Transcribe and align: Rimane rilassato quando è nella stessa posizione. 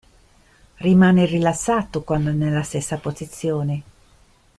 Rimane 0.77 1.25
rilassato 1.27 2.01
quando 2.01 2.31
è 2.31 2.33
nella 2.33 2.63
stessa 2.63 2.97
posizione. 2.97 3.83